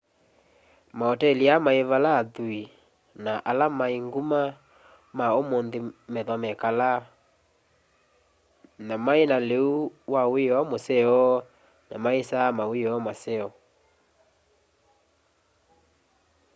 [0.97, 2.61] maoteli aa mai vala athui
[3.23, 4.41] na ala mai nguma
[5.17, 5.79] ma umunthi
[6.13, 6.99] methwa mekalaa
[8.87, 9.69] na maina liu
[10.13, 11.21] wa wioo museo
[11.89, 13.47] na maisa ma wioo maseo